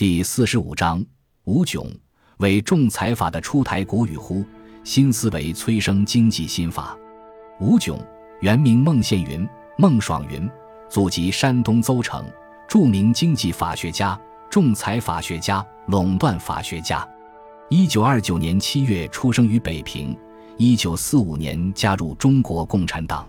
[0.00, 1.04] 第四十五章，
[1.44, 1.86] 吴炯
[2.38, 4.42] 为仲裁法的出台鼓与呼，
[4.82, 6.96] 新思维催生经济新法。
[7.60, 7.98] 吴炯
[8.40, 10.48] 原名孟宪云、孟爽云，
[10.88, 12.24] 祖籍山东邹城，
[12.66, 14.18] 著名经济法学家、
[14.48, 17.06] 仲裁法学家、垄断法学家。
[17.68, 20.16] 一九二九年七月出生于北平，
[20.56, 23.28] 一九四五年加入中国共产党，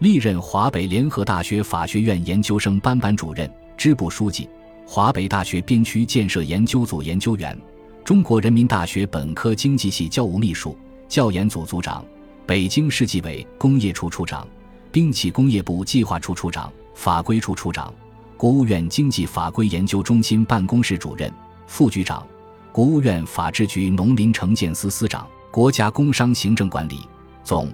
[0.00, 4.46] 历任华北联合大学法学院研究生班班主任、支部书记。
[4.86, 7.58] 华北大学边区建设研究组研究员，
[8.04, 10.76] 中国人民大学本科经济系教务秘书、
[11.08, 12.04] 教研组组长，
[12.46, 14.46] 北京市纪委工业处处长，
[14.92, 17.92] 兵器工业部计划处处长、法规处处长，
[18.36, 21.32] 国务院经济法规研究中心办公室主任、
[21.66, 22.24] 副局长，
[22.70, 27.00] 国务院法制局农林城建司司长，国家工商行政管理
[27.42, 27.72] 总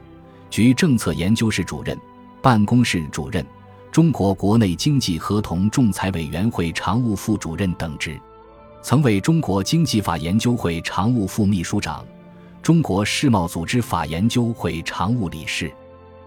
[0.48, 1.98] 局政策研究室主任、
[2.40, 3.44] 办公室主任。
[3.92, 8.20] 中国国内经济合同仲裁委员会常务副主任等职，
[8.82, 12.04] 曾为中国经济法研究会常务副秘书长、
[12.62, 15.72] 中国世贸组织法研究会常务理事。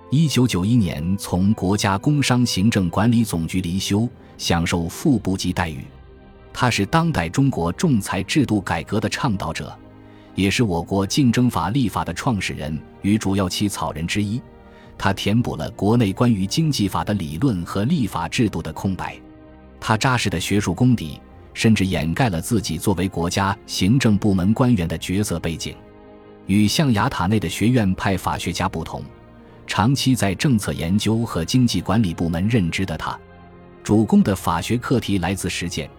[0.09, 5.85] 一九九一年从国家工商行政管理总局离休，享受副部级待遇。
[6.51, 9.73] 他是当代中国仲裁制度改革的倡导者，
[10.35, 14.41] 也是我国竞争法立法的创始人与主要起草人之一。
[14.97, 19.19] 他填补了国内关于经济法的理论和立法制度的空白，
[19.79, 21.19] 他扎实的学术功底
[21.53, 25.75] 甚至掩盖了自己作为国家行政部门官员的角色背景。
[26.45, 29.03] 与象牙塔内的学院派法学家不同，
[29.67, 33.17] 长期在政策研究和经济管理部门任职的他，
[33.83, 35.89] 主攻的法学课题来自实践，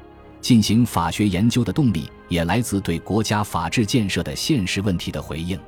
[0.41, 5.59] 进行法学研究的动力也来自对国家法治建设的现实问题的回应。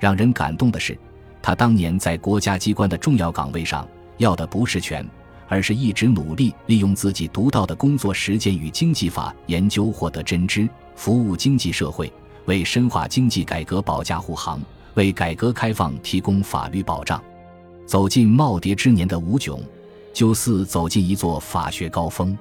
[0.00, 0.98] 让人感动的是。
[1.46, 5.06] 他当年在国家机关的重要岗位上，要的不是权，
[5.46, 12.10] 而是一直努力利用自己独到的工作实践与经济法研究获得真知，服务经济社会，
[12.46, 14.58] 为深化经济改革保驾护航，
[14.94, 17.22] 为改革开放提供法律保障。
[17.84, 19.62] 走进耄耋之年的吴炯，
[20.14, 22.34] 就似走进一座法学高峰。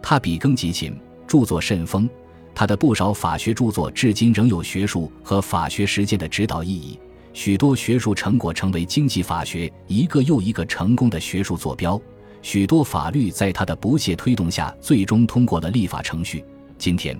[0.00, 2.08] 他笔耕极勤，著作甚丰，
[2.54, 6.96] 他的不少法学著作至今仍有学术和法学实践的指导意义。
[7.36, 12.00] 许多学术成果成为经济法学一个又一个成功的学术坐标，
[12.40, 16.42] 许多法律在他的不懈推动下最终通过了立法程序。
[16.78, 17.14] 今天，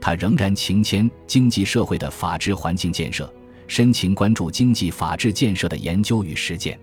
[0.00, 3.32] 他仍然情牵经济社会的法治环境建设，
[3.68, 6.76] 深情关注经济法治建设的研究与实践。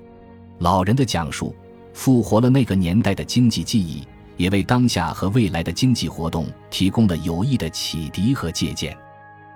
[0.59, 1.53] 老人的讲述，
[1.91, 4.01] 复活了那个年代的经济记忆，
[4.37, 8.97] 也为当下和未来的经济活动提供了有益的启迪和借鉴。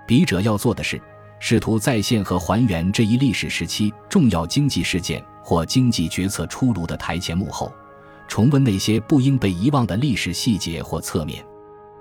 [0.06, 1.00] 笔者要做的是。
[1.44, 7.72] 试图再现和还原这一历史时期重要经济事件或经济决策出炉的台前幕后，
[8.28, 11.44] 重温那些不应被遗忘的历史细节或侧面。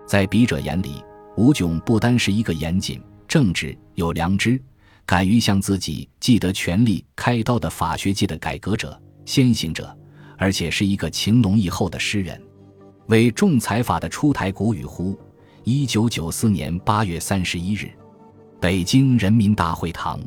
[0.06, 1.04] 在笔者眼里，
[1.36, 4.62] 吴炯不单是一个严谨、正直、有良知、
[5.08, 9.92] 敢于向自己既得权力开刀的法学界的改革者、先行者，
[10.38, 12.40] 而且是一个情浓意厚的诗人。
[13.08, 15.18] 为仲裁法的出台鼓与呼，
[15.64, 17.92] 一九九四年八月三十一日。
[18.62, 20.20] 北京人民大会堂，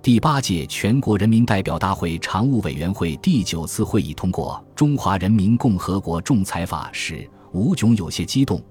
[0.00, 8.62] 第八届全国人民代表大会常务委员会第九次会议通过《中华人民共和国仲裁法》时，吴炯有些激动。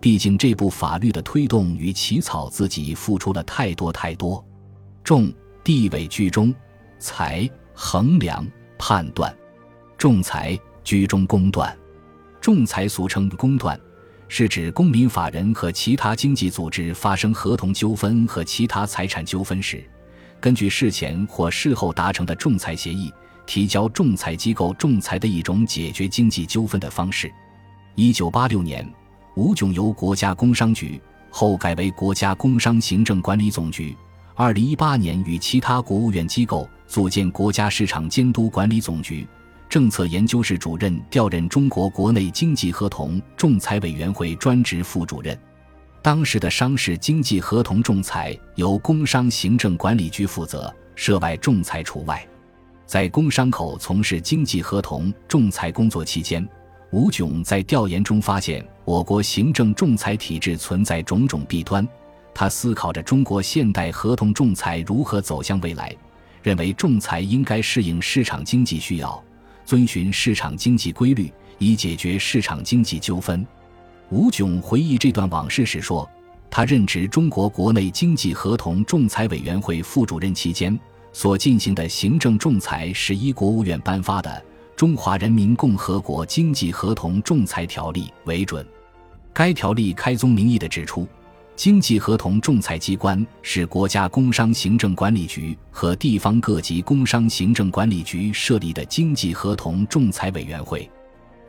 [0.00, 4.42] 毕竟这部法律的推动与起草，自己付出了太多太多。
[5.02, 5.32] 仲
[5.64, 6.54] 地位居中，
[7.00, 8.46] 裁衡量
[8.78, 9.36] 判断，
[9.98, 11.76] 仲裁居中公断，
[12.40, 13.76] 仲裁俗称公断。
[14.36, 19.88] 是指公民法人和其他经济组织发生合同纠纷和其他财产纠纷时，
[20.40, 23.12] 根据事前或事后达成的仲裁协议，
[23.46, 27.30] 提交仲裁机构仲裁的一种解决经济纠纷的方式。
[27.94, 28.84] 一九八六年，
[29.36, 33.96] 吴炯由国家工商局后改为国家工商行政管理总局。
[34.34, 39.24] 二零一八年，与其他国务院机构组建国家市场监督管理总局。
[39.74, 45.36] 政策研究室主任调任中国国内经济合同仲裁委员会专职副主任。
[46.00, 52.24] 当时的商事经济合同仲裁由工商行政管理局负责，涉外仲裁除外。
[52.86, 56.48] 在工商口从事经济合同仲裁工作期间，
[56.92, 61.84] 吴炯在调研中发现我国行政仲裁体制存在种种弊端。
[62.32, 65.92] 他思考着中国现代合同仲裁如何走向未来，
[66.44, 69.20] 认为仲裁应该适应市场经济需要。
[69.64, 73.46] 遵循市场经济规律，以解决市场经济纠纷。
[74.10, 76.08] 吴炯回忆这段往事时说
[76.50, 80.78] ：“他任职中国国内经济合同仲裁委员会副主任期间，
[81.12, 84.30] 所进行的行政仲裁是依国务院颁发的
[84.76, 88.64] 《中华人民共和国经济合同仲裁条例》为准。
[89.32, 91.08] 该条例开宗明义地指出，
[91.56, 100.90] 经济合同仲裁机关是国家工商行政管理局和地方各级工商行政管理局设立的经济合同仲裁委员会。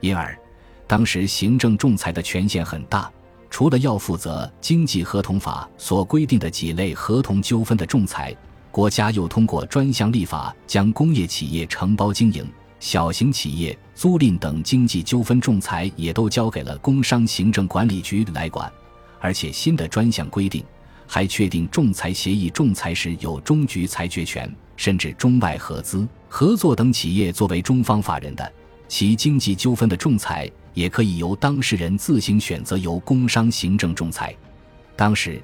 [0.01, 0.37] 因而，
[0.85, 3.11] 当时行政仲裁的权限很大，
[3.49, 8.35] 除了要负责经济合同法所规定的几类合同纠纷的仲裁，
[8.69, 12.47] 国家又通过专项立法将工业企业承包经营。
[12.79, 18.71] 小型企业租赁等经济纠纷仲裁也都交给了工商行政管理局来管，
[19.25, 20.63] 而且新的专项规定
[21.07, 28.53] 还确定仲裁协议仲裁时有中局裁决权，甚至中外合资合作等企业作为中方法人的，
[28.87, 34.31] 其经济纠纷的仲裁也可以由当事人自行选择由工商行政仲裁。
[34.95, 35.41] 当时，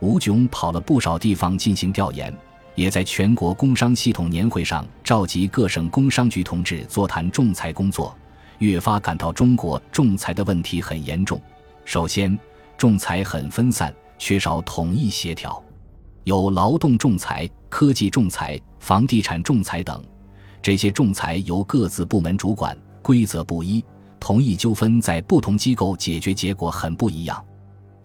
[0.00, 2.36] 吴炯跑了不少地方进行调研。
[2.74, 8.16] 也在全国工商系统年会上召集各省工商局同志座谈仲裁工作，
[8.58, 11.40] 越发感到中国仲裁的问题很严重。
[11.84, 12.36] 首先，
[12.80, 15.62] 仲裁很分散，缺少统一协调，
[16.24, 20.02] 有劳动仲裁、科技仲裁、房地产仲裁等，
[20.62, 23.84] 这些仲裁由各自部门主管，规则不一，
[24.18, 27.44] 同一纠纷在不同机构解决结果很不一样。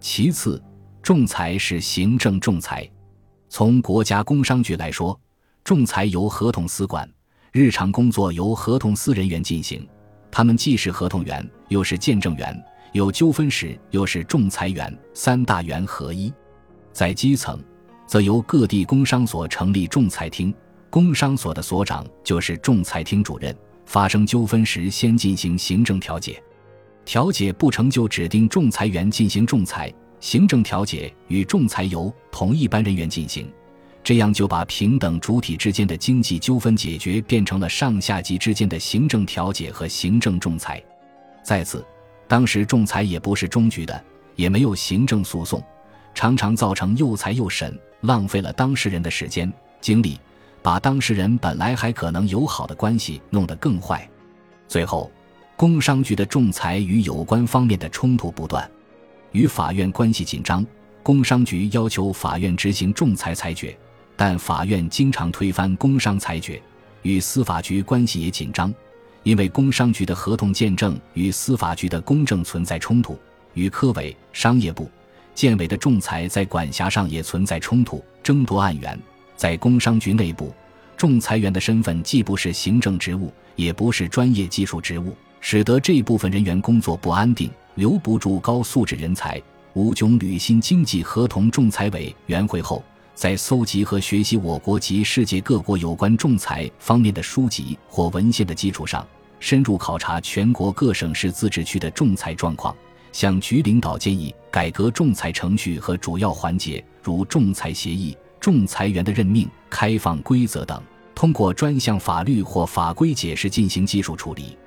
[0.02, 0.62] 其次，
[1.02, 2.86] 仲裁是行政仲裁。
[3.48, 5.18] 从国家工商局来说，
[5.64, 7.10] 仲裁由合同司管，
[7.54, 9.88] 日常工作由合同司人员进行。
[10.30, 12.62] 他们既是合同员，又是见证员，
[12.96, 16.34] 有纠纷时又是仲裁员，三大员合一。
[16.94, 17.62] 在基层，
[18.08, 20.56] 则由各地工商所成立仲裁厅，
[20.90, 23.54] 工商所的所长就是仲裁厅主任。
[23.86, 26.42] 发生纠纷时，先进行行政调解，
[27.04, 29.94] 调解不成就指定仲裁员进行仲裁。
[30.22, 33.46] 行政调解与仲裁由同一班人员进行，
[34.06, 40.82] 这样就把平等主体之间的经济纠纷解决变成了上下级之间的行政调解和行政仲裁。
[41.44, 41.86] 再次，
[42.28, 44.04] 当时仲裁也不是终局的，
[44.36, 45.64] 也没有行政诉讼，
[46.14, 49.52] 常常造成又裁又审，浪费了当事人的时间
[49.82, 50.20] 精力，
[50.62, 54.10] 把当事人本来还可能友好的关系弄得更坏。
[54.68, 55.12] 最后，
[55.56, 58.70] 工商局的仲裁与有关方面的冲突不断。
[59.32, 60.66] 与法院关系紧张，
[61.04, 63.78] 工商局要求法院执行仲裁裁决，
[64.16, 66.62] 但法院经常推翻工商裁决。
[67.04, 68.74] 与司法局关系也紧张，
[69.26, 73.20] 因为工商局的合同见证与司法局的公证存在冲突。
[73.56, 74.88] 与科委、商业部、
[75.34, 78.98] 建委的仲裁在管辖上也存在冲突，争夺案源。
[79.36, 80.54] 在工商局内部，
[80.96, 87.50] 仲裁员的身份既不是行政职务，也不是专业技术职务，使得这部分人员工作不安定。
[87.76, 89.42] 留不住高素质人才。
[89.74, 92.82] 吴炯履新经济合同仲裁委员会后，
[93.14, 99.06] 在搜集和学习我国及世界各国有关仲裁方面的书籍或文献的基础上，
[99.40, 102.76] 深入考察全国各省市自治区的仲裁状况，
[103.12, 110.82] 向局领导建议改革仲裁程序和主要环节，如仲裁协议、仲裁员的任命、开放规则等，
[111.14, 114.58] 通过专项法律或法规解释进行技术处理。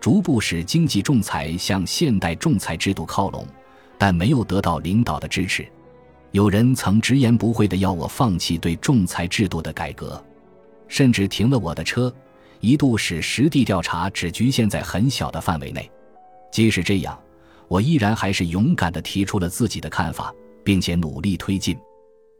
[0.00, 3.44] 逐步使经济仲裁向现代仲裁制度靠拢，
[3.98, 5.66] 但没有得到领导的支持。
[6.30, 10.22] 有人曾直言不讳地要我放弃对仲裁制度的改革，
[10.86, 12.14] 甚至停了我的车，
[12.60, 15.90] 一度使实地调查只局限在很小的范围内。
[16.50, 17.18] 即使这样，
[17.68, 20.34] 我依然还是勇敢地提出了自己的看法，
[20.64, 21.78] 并且努力推进。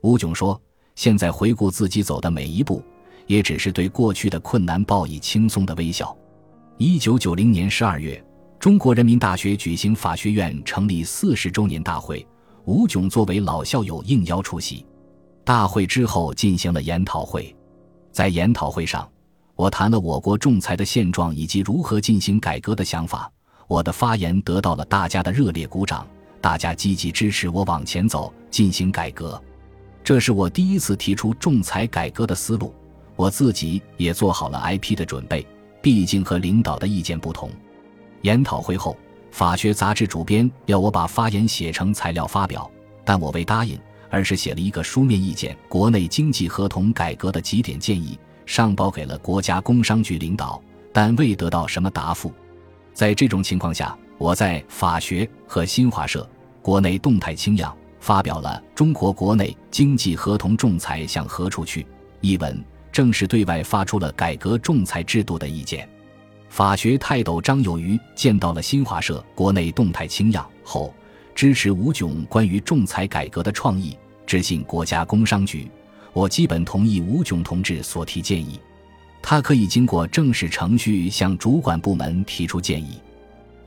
[0.03, 0.61] 吴炯说
[0.95, 2.83] ：“现在回顾自己走的每一步，
[3.27, 6.17] 也只是对过去的困难报以轻松的微笑。”
[6.79, 8.25] 一九九零年十二月，
[8.59, 12.27] 中国人民大学举行法学院成立四十周年大会，
[12.65, 14.87] 吴炯作为老校友应邀出席。
[15.45, 17.55] 大会之后进行了研讨会，
[18.13, 19.11] 在研讨会上，
[19.59, 23.29] 我谈了我国仲裁的现状以及如何进行改革的想法。
[23.67, 26.07] 我的发言得到了大家的热烈鼓掌，
[26.41, 29.43] 大家积极支持我往前走，进行改革。
[30.05, 32.73] 这是我第一次提出仲裁改革的思路，
[33.17, 35.45] 我自己也做好了 IP 的准备。
[35.83, 37.51] 毕竟和领导的意见不同。
[38.23, 38.97] 研讨会后，
[39.33, 42.71] 法学杂志主编要我把发言写成材料发表，
[43.05, 43.77] 但我未答应，
[44.09, 48.17] 而是写了一个书面意见，国内经济合同改革的几点建议，
[48.49, 50.59] 上报给了国家工商局领导，
[50.91, 52.33] 但未得到什么答复。
[52.95, 56.27] 在这种情况下，我在法学和新华社
[56.63, 61.83] 《国内动态清样》发表了《中国国内经济合同仲裁向何处去》
[62.23, 62.65] 一文。
[62.91, 65.87] 正式对外发出了改革仲裁制度的意见。
[66.49, 70.93] 法学泰斗张有余见到了新华社国内动态清样后，
[71.35, 73.95] 支持吴炯关于仲裁改革的创意，
[74.27, 75.71] 致信国家工商局。
[76.19, 78.59] 我基本同意吴炯同志所提建议，
[79.23, 83.01] 他可以经过正式程序向主管部门提出建议，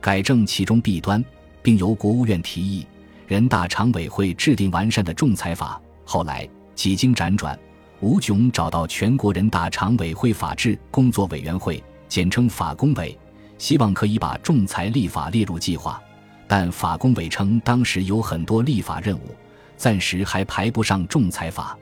[0.02, 1.24] 改正其中弊端，
[1.62, 2.86] 并由国务院提议，
[3.26, 5.80] 人大常委会制定完善的仲裁法。
[6.04, 7.58] 后来几经辗转，
[8.00, 13.18] 吴炯找到全国人大常委会法制工作委员会，简称法工委，
[13.56, 15.98] 希望可以把仲裁立法列入计划。
[16.46, 19.34] 但法工委称当时有很多立法任务，
[19.78, 21.78] 暂时还排不上仲裁法。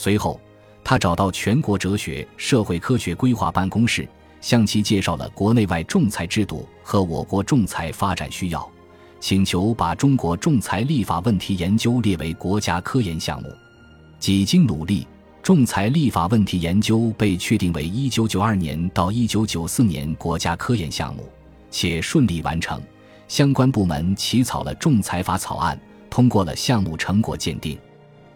[0.00, 0.40] 随后，
[0.82, 4.08] 他找到全国哲学社会科学规划办公室，
[4.40, 8.66] 向其介绍了国内外仲裁制度和我国仲裁发展需要，
[9.20, 13.50] 请求把中国仲裁立法问题研究列为国家科研项目。
[14.18, 15.06] 几经努力，
[15.42, 21.28] 仲裁立法问题研究被确定为1992年到1994年国家科研项目，
[21.70, 22.80] 且顺利完成。
[23.28, 25.78] 相关部门起草了仲裁法草案，
[26.08, 27.78] 通过了项目成果鉴定。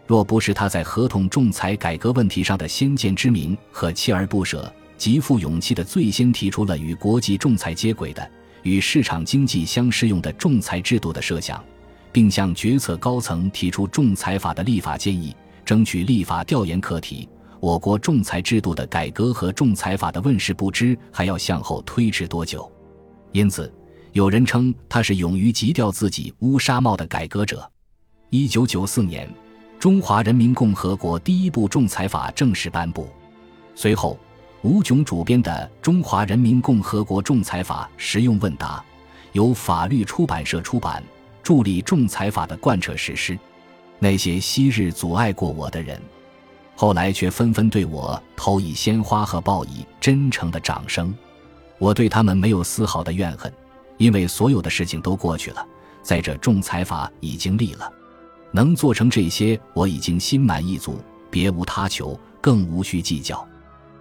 [0.07, 8.31] 若不是他在合同仲裁改革问题上的先见之明和锲而不舍、极富勇气的最先提出了与国际仲裁接轨的、
[8.63, 11.63] 与市场经济相适用的仲裁制度的设想，
[12.13, 15.35] 并向决策高层提出仲裁法的立法建议，
[15.65, 17.29] 争取立法调研课题，
[17.61, 22.71] 我国仲裁制度的改革和仲裁法的问世不知还要向后推迟多久。
[23.33, 23.73] 因此。
[24.13, 27.69] 有人称他是勇于急掉自己乌纱帽的改革者。
[28.31, 29.29] 一九九四年，
[29.85, 33.07] 中华人民共和国第一部仲裁法正式颁布。
[33.75, 34.19] 随后，
[34.63, 38.79] 吴炯主编的《中华人民共和国仲裁法实用问答》
[39.33, 41.05] 由法律出版社出版，
[41.43, 43.39] 助力仲裁法的贯彻实施。
[43.99, 46.01] 那些昔日阻碍过我的人，
[46.75, 51.15] 后来却纷纷对我投以鲜花和报以真诚的掌声。
[51.79, 53.53] 我对他们没有丝毫的怨恨。
[53.99, 55.63] 因为所有的事情都过去了，
[56.03, 57.93] 再者仲裁法已经立了，
[58.55, 63.45] 能做成这些，我已经心满意足，别无他求，更无需计较。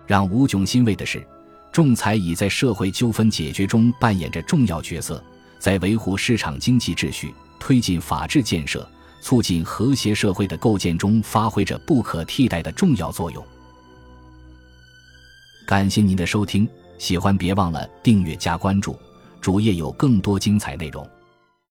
[0.06, 1.26] 让吴炯欣慰的是，
[1.72, 5.24] 仲裁已在社会纠纷解决中扮演着重要角色，
[5.58, 8.88] 在维护市场经济秩序、推进法治建设、
[9.22, 13.44] 促进和谐社会的构建中发挥着不可替代的重要作用。
[15.66, 16.70] 感谢您的收听，
[17.00, 18.96] 喜欢别忘了订阅加关注。
[19.42, 21.10] 主页有更多精彩内容。